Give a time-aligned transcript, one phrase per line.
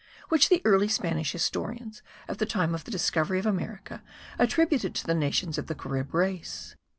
[0.29, 4.01] which the early Spanish historians at the time of the discovery of America
[4.39, 6.75] attributed to the nations of the Carib race.